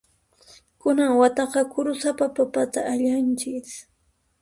[0.81, 3.69] Kunan wataqa kurusapa papata allanchis.